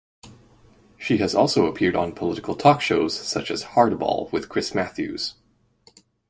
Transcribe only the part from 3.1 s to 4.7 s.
such as "Hardball with